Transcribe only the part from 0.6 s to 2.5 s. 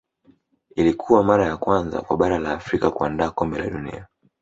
ilikuwa mara ya kwanza kwa bara